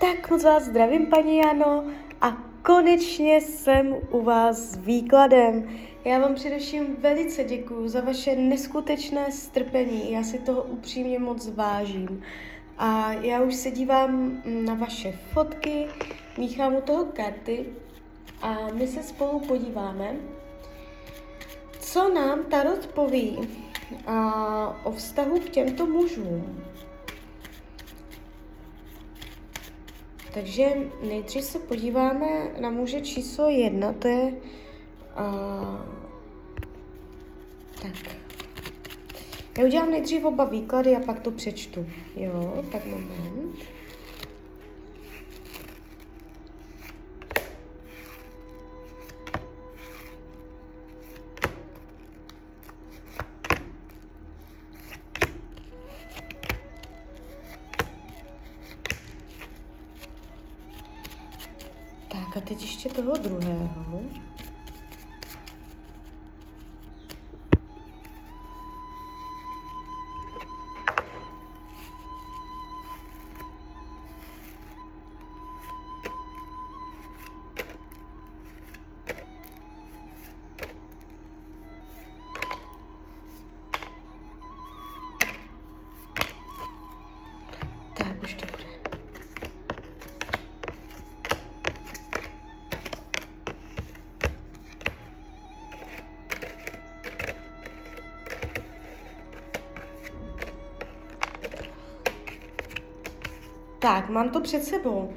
[0.00, 1.84] Tak moc vás zdravím, paní Jano,
[2.20, 5.68] a konečně jsem u vás s výkladem.
[6.04, 12.22] Já vám především velice děkuji za vaše neskutečné strpení, já si toho upřímně moc vážím.
[12.78, 15.86] A já už se dívám na vaše fotky,
[16.38, 17.66] míchám u toho karty
[18.42, 20.16] a my se spolu podíváme,
[21.80, 23.38] co nám Tarot poví
[24.06, 26.69] a, o vztahu k těmto mužům.
[30.34, 30.76] Takže
[31.08, 32.26] nejdřív se podíváme
[32.60, 34.34] na muže číslo jedna, to je...
[35.18, 35.80] Uh,
[37.82, 38.16] tak.
[39.58, 41.86] Já udělám nejdřív oba výklady a pak to přečtu.
[42.16, 43.56] Jo, tak moment.
[62.34, 64.00] Tak a teď ještě toho druhého.
[103.80, 105.08] Tak, mám to před sebou.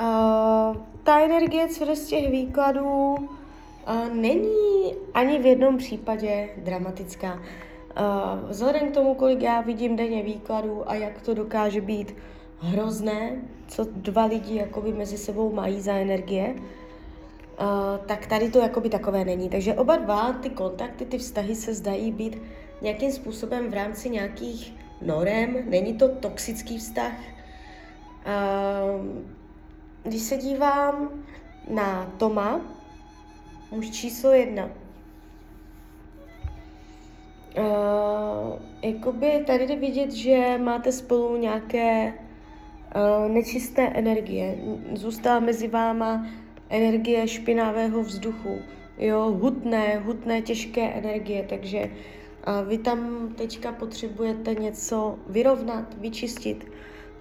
[0.00, 7.34] Uh, ta energie z těch výkladů uh, není ani v jednom případě dramatická.
[7.34, 12.14] Uh, vzhledem k tomu, kolik já vidím denně výkladů a jak to dokáže být
[12.58, 13.36] hrozné,
[13.68, 19.24] co dva lidi jakoby mezi sebou mají za energie, uh, tak tady to jakoby takové
[19.24, 19.48] není.
[19.48, 22.42] Takže oba dva ty kontakty, ty vztahy se zdají být
[22.82, 25.56] nějakým způsobem v rámci nějakých norem.
[25.64, 27.12] Není to toxický vztah,
[30.02, 31.10] když se dívám
[31.70, 32.60] na Toma,
[33.70, 34.64] muž číslo jedna,
[37.58, 44.58] uh, jakoby tady jde vidět, že máte spolu nějaké uh, nečisté energie.
[44.94, 46.26] Zůstává mezi váma
[46.68, 48.58] energie špinavého vzduchu,
[48.98, 56.66] jo, hutné, hutné, těžké energie, takže uh, vy tam teďka potřebujete něco vyrovnat, vyčistit,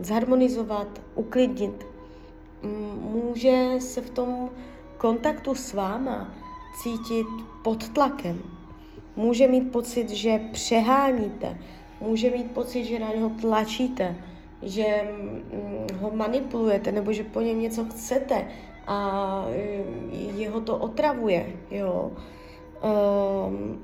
[0.00, 1.86] zharmonizovat, uklidnit.
[3.00, 4.50] Může se v tom
[4.96, 6.34] kontaktu s váma
[6.82, 7.26] cítit
[7.62, 8.42] pod tlakem.
[9.16, 11.58] Může mít pocit, že přeháníte.
[12.00, 14.16] Může mít pocit, že na něho tlačíte,
[14.62, 14.84] že
[16.00, 18.48] ho manipulujete nebo že po něm něco chcete
[18.86, 19.46] a
[20.34, 21.46] jeho to otravuje.
[21.70, 22.12] Jo.
[22.84, 23.82] Um,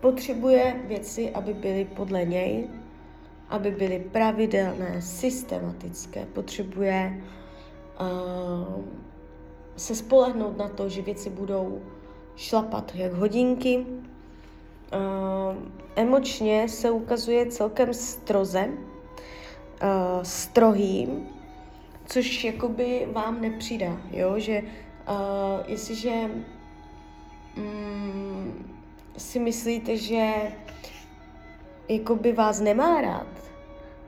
[0.00, 2.68] potřebuje věci, aby byly podle něj
[3.48, 7.24] aby byly pravidelné, systematické, potřebuje
[8.00, 8.84] uh,
[9.76, 11.82] se spolehnout na to, že věci budou
[12.36, 13.86] šlapat jak hodinky.
[13.86, 15.56] Uh,
[15.96, 21.28] emočně se ukazuje celkem stroze, uh, strohým,
[22.06, 24.38] což jakoby vám nepřidá, jo?
[24.38, 26.30] že uh, jestliže
[27.56, 28.76] um,
[29.16, 30.34] si myslíte, že
[31.88, 33.26] jakoby vás nemá rád,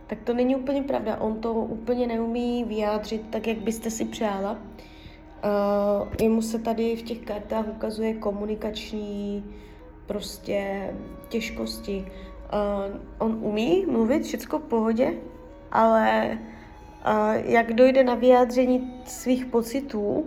[0.07, 1.17] tak to není úplně pravda.
[1.21, 4.53] On to úplně neumí vyjádřit tak, jak byste si přála.
[4.53, 9.45] Uh, jemu se tady v těch kartách ukazuje komunikační
[10.07, 10.91] prostě
[11.29, 12.07] těžkosti.
[12.53, 15.15] Uh, on umí mluvit všecko v pohodě,
[15.73, 16.39] ale
[17.07, 20.27] uh, jak dojde na vyjádření svých pocitů,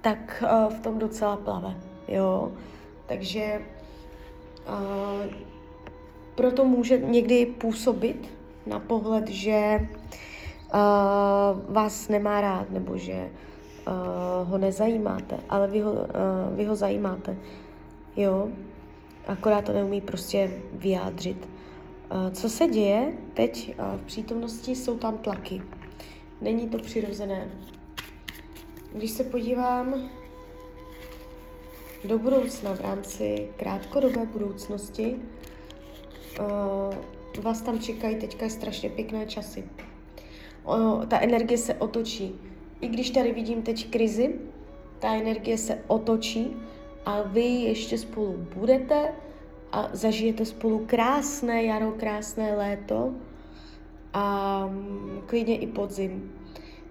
[0.00, 1.74] tak uh, v tom docela plave.
[2.08, 2.52] Jo?
[3.06, 3.62] Takže
[4.68, 5.49] uh,
[6.34, 8.28] proto může někdy působit
[8.66, 13.30] na pohled, že uh, vás nemá rád nebo že
[13.88, 16.06] uh, ho nezajímáte, ale vy ho, uh,
[16.56, 17.36] vy ho zajímáte.
[18.16, 18.48] Jo,
[19.26, 21.48] akorát to neumí prostě vyjádřit.
[22.12, 25.62] Uh, co se děje teď uh, v přítomnosti, jsou tam tlaky.
[26.40, 27.48] Není to přirozené.
[28.92, 30.10] Když se podívám
[32.04, 35.16] do budoucna v rámci krátkodobé budoucnosti,
[36.38, 39.64] uh, vás tam čekají teďka strašně pěkné časy.
[40.64, 42.34] O, ta energie se otočí.
[42.80, 44.34] I když tady vidím teď krizi,
[44.98, 46.56] ta energie se otočí
[47.06, 49.12] a vy ještě spolu budete
[49.72, 53.14] a zažijete spolu krásné jaro, krásné léto
[54.12, 56.32] a um, klidně i podzim.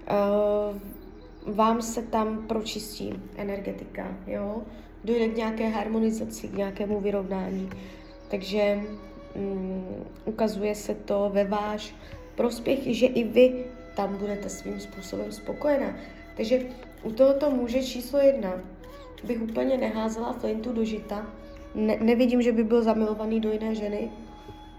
[0.10, 4.62] Uh, vám se tam pročistí energetika, jo?
[5.04, 7.70] Dojde k nějaké harmonizaci, k nějakému vyrovnání.
[8.28, 8.82] Takže
[9.40, 11.96] um, ukazuje se to ve váš
[12.36, 13.66] prospěch, že i vy
[13.96, 15.96] tam budete svým způsobem spokojená.
[16.38, 16.60] Takže
[17.04, 18.54] u tohoto muže číslo jedna
[19.24, 21.28] bych úplně neházela flintu do žita.
[21.76, 24.12] Ne, nevidím, že by byl zamilovaný do jiné ženy.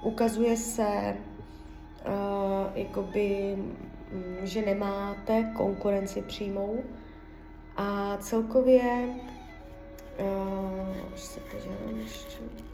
[0.03, 1.17] Ukazuje se,
[2.07, 3.57] uh, jakoby,
[4.13, 6.79] um, že nemáte konkurenci přímou.
[7.77, 8.83] A celkově,
[10.21, 12.70] uh, se podívám ještě.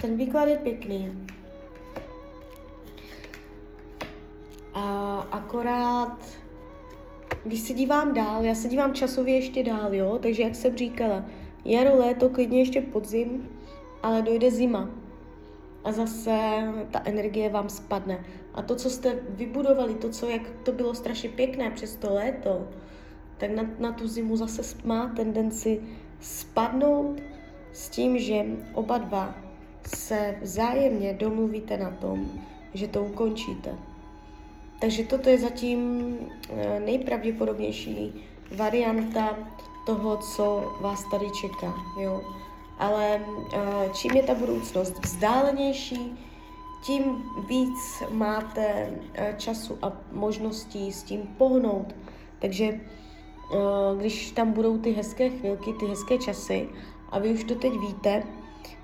[0.00, 1.28] Ten výklad je pěkný.
[4.74, 6.18] A akorát,
[7.44, 11.24] když se dívám dál, já se dívám časově ještě dál, jo, takže jak jsem říkala,
[11.64, 13.48] jaro, léto, klidně ještě podzim,
[14.02, 14.90] ale dojde zima.
[15.84, 16.38] A zase
[16.90, 18.24] ta energie vám spadne.
[18.54, 22.68] A to, co jste vybudovali, to, co, jak to bylo strašně pěkné přes to léto,
[23.38, 25.82] tak na, na tu zimu zase má tendenci
[26.20, 27.20] spadnout
[27.72, 28.44] s tím, že
[28.74, 29.45] oba dva
[29.86, 32.30] se vzájemně domluvíte na tom,
[32.74, 33.74] že to ukončíte.
[34.80, 36.12] Takže toto je zatím
[36.48, 38.24] eh, nejpravděpodobnější
[38.56, 39.38] varianta
[39.86, 41.74] toho, co vás tady čeká.
[42.00, 42.22] Jo?
[42.78, 43.20] Ale
[43.54, 46.18] eh, čím je ta budoucnost vzdálenější,
[46.84, 51.94] tím víc máte eh, času a možností s tím pohnout.
[52.38, 52.80] Takže
[53.98, 56.68] když tam budou ty hezké chvilky, ty hezké časy
[57.10, 58.22] a vy už to teď víte,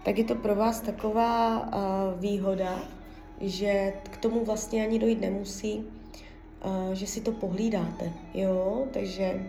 [0.03, 1.69] tak je to pro vás taková
[2.17, 2.83] výhoda,
[3.41, 5.87] že k tomu vlastně ani dojít nemusí,
[6.65, 9.43] uh, že si to pohlídáte, jo, takže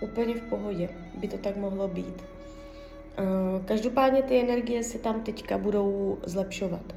[0.00, 2.16] úplně v pohodě by to tak mohlo být.
[2.16, 6.94] Uh, každopádně ty energie se tam teďka budou zlepšovat.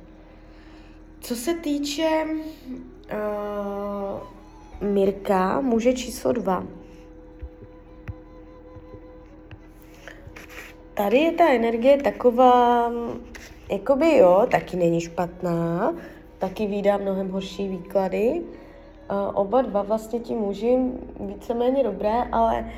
[1.19, 2.37] Co se týče uh,
[4.89, 6.63] Mirka, muže číslo dva.
[10.97, 12.91] Tady je ta energie taková,
[13.71, 15.93] jakoby jo, taky není špatná,
[16.37, 18.41] taky výdá mnohem horší výklady.
[19.11, 20.77] Uh, oba dva vlastně ti muži
[21.19, 22.71] víceméně dobré, ale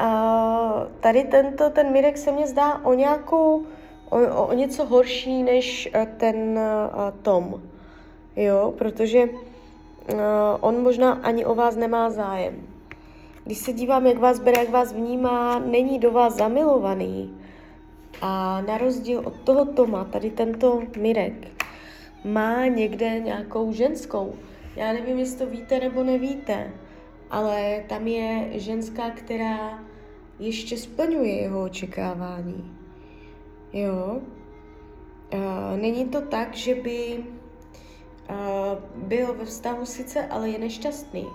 [0.00, 3.62] uh, tady tento, ten Mirek se mně zdá o nějakou,
[4.10, 7.62] o, o něco horší než uh, ten uh, Tom.
[8.36, 10.18] Jo, protože uh,
[10.60, 12.54] on možná ani o vás nemá zájem.
[13.44, 17.43] Když se dívám, jak vás bere, jak vás vnímá, není do vás zamilovaný.
[18.20, 21.64] A na rozdíl od toho Toma, tady tento Mirek,
[22.24, 24.34] má někde nějakou ženskou.
[24.76, 26.72] Já nevím, jestli to víte nebo nevíte,
[27.30, 29.82] ale tam je ženská, která
[30.38, 32.76] ještě splňuje jeho očekávání.
[33.72, 34.20] Jo?
[35.34, 37.24] Uh, není to tak, že by
[38.96, 41.26] byl ve vztahu sice, ale je nešťastný.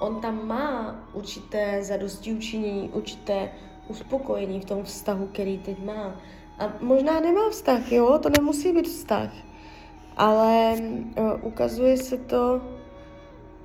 [0.00, 3.50] On tam má určité zadosti učinění, určité
[3.88, 6.20] uspokojení v tom vztahu, který teď má.
[6.58, 9.30] A možná nemá vztah, jo, to nemusí být vztah
[10.16, 10.74] ale
[11.18, 12.60] uh, ukazuje se to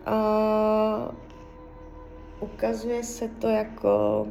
[0.07, 1.15] uh,
[2.39, 4.27] ukazuje se to jako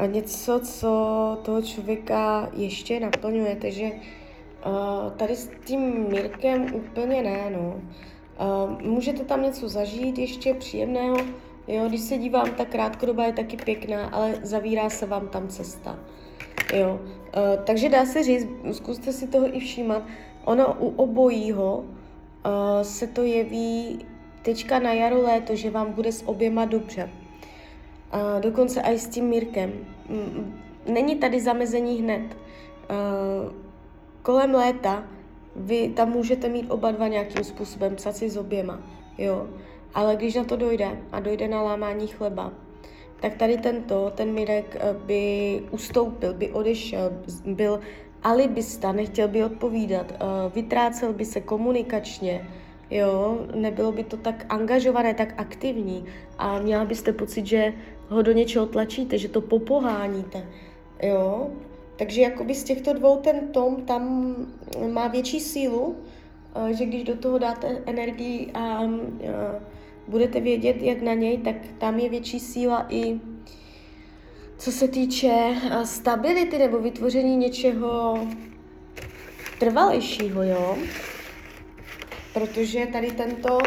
[0.00, 7.50] uh, něco, co toho člověka ještě naplňuje, takže uh, tady s tím Mirkem úplně ne,
[7.50, 7.80] no.
[8.40, 11.16] Uh, můžete tam něco zažít ještě příjemného,
[11.68, 15.98] jo, když se dívám, ta krátkodoba je taky pěkná, ale zavírá se vám tam cesta.
[16.74, 17.00] Jo.
[17.02, 20.02] Uh, takže dá se říct, zkuste si toho i všímat,
[20.44, 21.84] ono u obojího uh,
[22.82, 24.06] se to jeví
[24.42, 27.10] teďka na jaro léto, že vám bude s oběma dobře.
[28.14, 29.72] Uh, dokonce i s tím Mirkem.
[30.86, 32.22] Není tady zamezení hned.
[32.22, 33.52] Uh,
[34.22, 35.04] kolem léta
[35.58, 38.80] vy tam můžete mít oba dva nějakým způsobem, psat si s oběma,
[39.18, 39.46] jo.
[39.94, 42.52] Ale když na to dojde a dojde na lámání chleba,
[43.20, 47.12] tak tady tento, ten Mirek by ustoupil, by odešel,
[47.46, 47.80] byl
[48.22, 52.48] alibista, nechtěl by odpovídat, uh, vytrácel by se komunikačně,
[52.90, 56.04] jo, nebylo by to tak angažované, tak aktivní
[56.38, 57.72] a měla byste pocit, že
[58.08, 60.46] ho do něčeho tlačíte, že to popoháníte,
[61.02, 61.50] jo.
[61.98, 64.34] Takže jakoby z těchto dvou ten Tom tam
[64.92, 65.96] má větší sílu,
[66.56, 68.90] uh, že když do toho dáte energii a uh,
[70.08, 73.20] budete vědět, jak na něj, tak tam je větší síla i
[74.58, 75.32] co se týče
[75.70, 78.26] eh, stability nebo vytvoření něčeho
[79.58, 80.78] trvalejšího, jo?
[82.34, 83.58] Protože tady tento,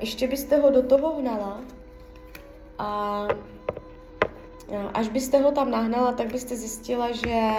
[0.00, 1.60] ještě byste ho do toho hnala
[2.78, 3.28] a
[4.94, 7.50] až byste ho tam nahnala, tak byste zjistila, že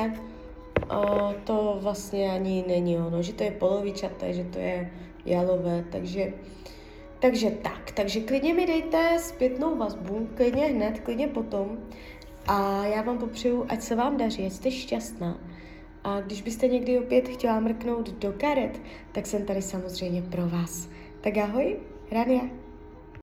[1.44, 4.92] to vlastně ani není ono, že to je polovičaté, že to je
[5.26, 6.34] jalové, takže,
[7.20, 11.78] takže tak, takže klidně mi dejte zpětnou vazbu, klidně hned, klidně potom
[12.48, 15.38] a já vám popřeju, ať se vám daří, ať jste šťastná.
[16.04, 20.90] A když byste někdy opět chtěla mrknout do karet, tak jsem tady samozřejmě pro vás.
[21.22, 21.78] Tak ahoj,
[22.12, 22.69] Rania.